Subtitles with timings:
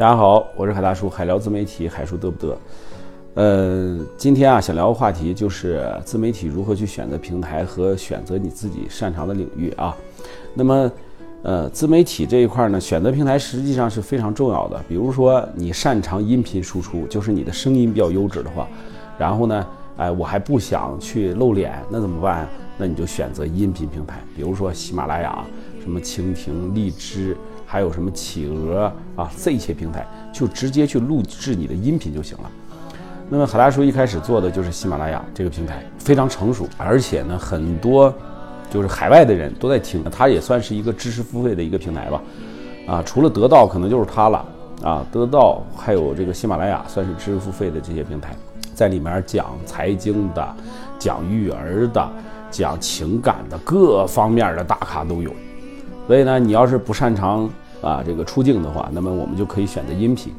[0.00, 2.58] 大家好，我是海大叔，海聊自媒体，海叔得不得？
[3.34, 9.94] 呃，今天啊，想聊个话题，就是自媒体如何去选择平台和选择你自己擅长的领域啊。
[10.54, 10.90] 那么，
[11.42, 14.82] 呃，自媒体这一块呢，选择平台实际上是非常重要的。
[14.88, 18.66] 比如说，你擅长音频输出，就是你的声音比较优质的话，
[19.18, 19.66] 然后呢，
[19.98, 22.48] 哎，我还不想去露脸，那怎么办？
[22.78, 25.44] 那你就选择音频平台，比如说喜马拉雅、
[25.82, 27.36] 什么蜻蜓、荔枝。
[27.70, 32.50] 还有什么企鹅啊，这些平台就直接去录制你的音频就行了。
[33.28, 38.12] 那么海大叔一开始做的就是喜马拉雅这个平台，非常成熟，而且呢，很多
[38.68, 42.20] 就是海外的人都在听，它也算是一个知识付费的一个平台吧。
[42.88, 44.44] 啊，除了得到，可能就是它了
[44.82, 45.06] 啊。
[45.12, 48.34] 得到还有这个喜马拉雅，算是知识付费的这些平台，
[48.74, 50.56] 在里面讲财经的、
[50.98, 52.10] 讲育儿的、
[52.50, 55.32] 讲情感的各方面的大咖都有。
[56.10, 57.48] 所以呢，你要是不擅长。
[57.80, 60.34] 啊，这个出镜的话，那么我们就可以选择音频。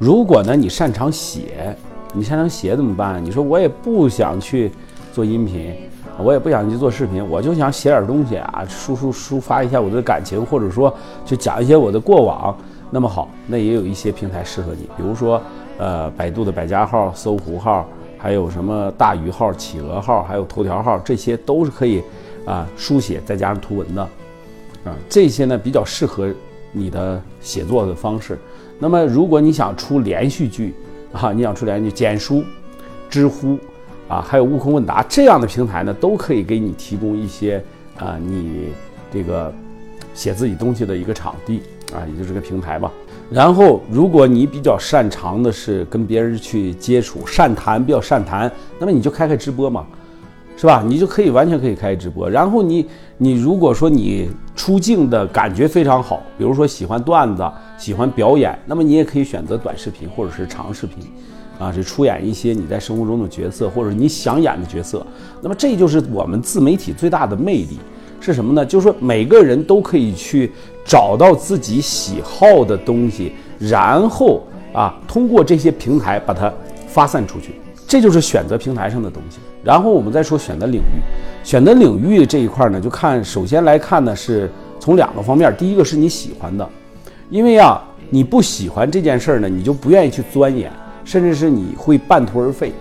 [0.00, 1.74] 如果呢，你擅长写，
[2.12, 3.24] 你擅长写怎么办？
[3.24, 4.70] 你说我也不想去
[5.12, 5.74] 做音频，
[6.18, 10.92] 我也不想去做视频，我就想写点东西啊，抒抒抒发一下我的感情，或者说
[11.24, 12.54] 去讲一些我的过往。
[12.90, 15.40] 那么好，那也有一些平台适合你，比如说
[15.78, 17.86] 呃，百度的百家号、搜狐号，
[18.18, 22.02] 还有什么大鱼号、企鹅号，还有头条号，这些都是可以
[22.44, 24.06] 啊书写再加上图文的
[24.84, 26.32] 啊，这些呢比较适合。
[26.74, 28.38] 你的写作的方式，
[28.78, 30.72] 那么如果你想出连续剧，
[31.12, 32.42] 啊，你想出连续剧，简书、
[33.10, 33.58] 知乎，
[34.08, 37.62] 啊，还有悟空问答这样的平台呢，都可以给你提供一些
[37.98, 38.70] 啊，你
[39.12, 39.52] 这个
[40.14, 41.60] 写自己东西的一个场地
[41.94, 42.90] 啊，也就是个平台吧。
[43.30, 49.86] 然后，如果你比较擅长的是跟别人去接触，善谈，比较善谈，那么你就开开直播嘛。
[50.62, 50.80] 是吧？
[50.86, 52.86] 你就可以完全可以开直播，然后你
[53.18, 57.44] 你如果说你出镜的感觉非常好，比如说喜欢段子、
[57.76, 60.98] 喜欢表演，那么你也可以选择短视频或者是长视频，
[61.58, 65.04] 啊，是出演一些你在生活中的角色或者你想演的角色。
[65.40, 67.80] 那么这就是我们自媒体最大的魅力
[68.20, 68.64] 是什么呢？
[68.64, 70.52] 就是说每个人都可以去
[70.84, 74.40] 找到自己喜好的东西，然后
[74.72, 76.52] 啊，通过这些平台把它
[76.86, 77.56] 发散出去。
[77.92, 81.44] 这就是选择平台上的东西，然后我们再说选择领域。
[81.44, 85.54] 选择领域这一块呢，就看首先来看呢，是从两个方面。
[85.58, 86.66] 第一个是你喜欢的，
[87.28, 90.72] 因为呀，你不喜欢这件事儿呢，你就不愿意去钻研，
[91.04, 92.72] 甚至是你会半途而废。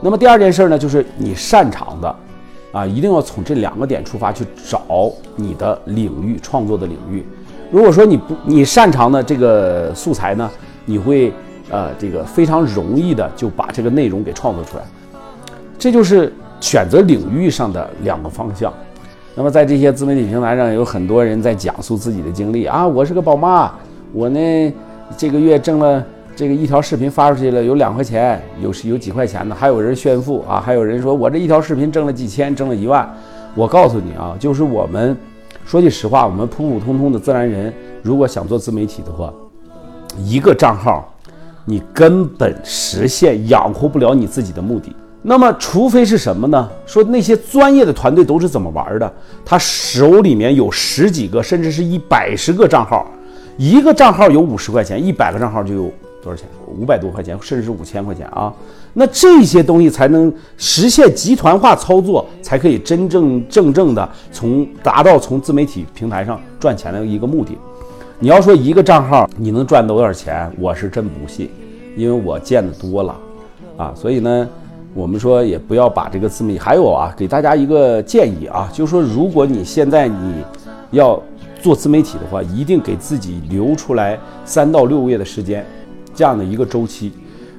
[0.00, 2.16] 那么第二件事呢，就是你擅长的，
[2.72, 7.24] 啊，一定要从这两个点出发去找你的领域创作的领域。
[7.70, 10.50] 如果说你不你擅长的这个素材呢，
[10.84, 11.32] 你会。
[11.70, 14.84] 呃，这个非常容易的就把这个内容给创作出来，
[15.78, 18.72] 这就是选择领域上的两个方向。
[19.34, 23.72] 那么在这些自媒体平台上，有很多人在讲述自己的经历啊，我是个宝妈，
[24.12, 24.72] 我呢
[25.16, 26.04] 这个月挣了
[26.36, 33.08] 这个一条视频发出去了有两块钱，有有几块钱的，还有人炫富啊，还有人说我这一条视频挣了几千，挣了一万。
[33.54, 35.16] 我告诉你啊，就是我们
[35.64, 39.32] 说句实话，我们普普通通的自然人，如果想做自媒体的话，
[40.18, 41.11] 一个账号。
[41.64, 44.94] 你根本实现养活不了你自己的目的。
[45.24, 46.68] 那么，除非是什么呢？
[46.84, 49.12] 说那些专业的团队都是怎么玩的？
[49.44, 53.06] 他手里面有十几个，甚至是一百十个账号，
[53.56, 56.48] 一个账号有五十块钱，一百个账号就有多少钱？
[56.66, 58.52] 五百多块钱，甚至是五千块钱啊！
[58.94, 67.56] 那这些东西才能实现集团化操作，才可以真正正正的从达到从自媒体平台上赚钱的一个目的。
[68.22, 71.50] 你要说一个账号你能赚多少钱，我是真不信，
[71.96, 73.16] 因为我见的多了，
[73.76, 74.48] 啊，所以呢，
[74.94, 76.58] 我们说也不要把这个自媒体。
[76.60, 80.34] 还有啊，给大家一个建议啊，就是说，如果你现在你
[80.92, 81.20] 要
[81.60, 85.66] 做自媒体的话，一定给自己留出来三到六个月的时间，
[86.14, 87.10] 这样的一个周期，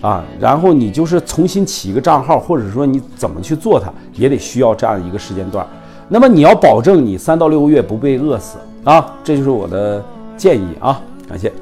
[0.00, 5.66] 啊，然后你就是重新起一个账号，或者说你怎么去做它，也得需要这样一个时间段。
[6.08, 10.02] 那么你要保证你三到六个月不被饿死啊，这就是我的。
[10.36, 11.52] 建议啊，感谢。